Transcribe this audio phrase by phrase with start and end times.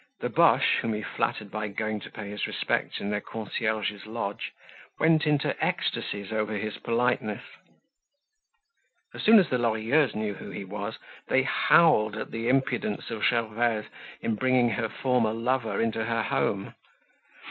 [0.19, 4.51] The Boches, whom he flattered by going to pay his respects in their concierge's lodge,
[4.97, 7.43] went into ecstasies over his politeness.
[9.13, 13.23] As soon as the Lorilleuxs knew who he was, they howled at the impudence of
[13.23, 13.91] Gervaise
[14.21, 16.73] in bringing her former lover into her home.